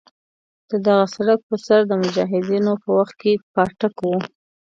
د 0.69 0.71
دغه 0.85 1.05
سړک 1.15 1.39
پر 1.47 1.59
سر 1.67 1.79
د 1.87 1.91
مجاهدینو 2.01 2.71
په 2.83 2.89
وخت 2.97 3.15
کې 3.21 3.33
پاټک 3.53 3.95
وو. 4.03 4.17